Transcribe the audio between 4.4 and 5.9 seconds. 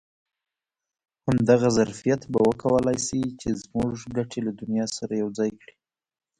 له دنیا سره یو ځای کړي.